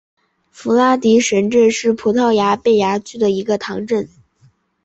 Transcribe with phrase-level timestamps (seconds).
[0.49, 4.09] 弗拉迪什镇是葡萄牙贝雅区的一个堂区。